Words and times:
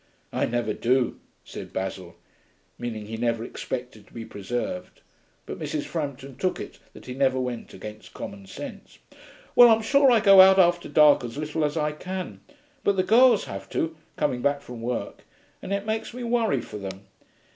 'I 0.33 0.47
never 0.47 0.73
do,' 0.73 1.19
said 1.45 1.71
Basil, 1.71 2.15
meaning 2.79 3.05
he 3.05 3.17
never 3.17 3.43
expected 3.43 4.07
to 4.07 4.13
be 4.13 4.25
preserved, 4.25 5.01
but 5.45 5.59
Mrs. 5.59 5.83
Frampton 5.83 6.37
took 6.37 6.59
it 6.59 6.79
that 6.93 7.05
he 7.05 7.13
never 7.13 7.39
went 7.39 7.71
against 7.75 8.11
common 8.11 8.47
sense. 8.47 8.97
'Well, 9.55 9.69
I'm 9.69 9.83
sure 9.83 10.09
I 10.09 10.19
go 10.19 10.41
out 10.41 10.57
after 10.57 10.89
dark 10.89 11.23
as 11.23 11.37
little 11.37 11.63
as 11.63 11.77
I 11.77 11.91
can; 11.91 12.39
but 12.83 12.95
the 12.95 13.03
girls 13.03 13.45
have 13.45 13.69
to, 13.69 13.95
coming 14.15 14.41
back 14.41 14.63
from 14.63 14.81
work, 14.81 15.21
and 15.61 15.71
it 15.71 15.85
makes 15.85 16.15
me 16.15 16.23
worry 16.23 16.61
for 16.61 16.79
them.... 16.79 17.05